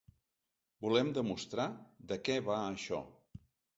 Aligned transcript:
Volem 0.85 1.11
demostrar 1.17 1.67
de 2.13 2.17
què 2.29 2.39
va 2.49 2.57
això. 2.73 3.03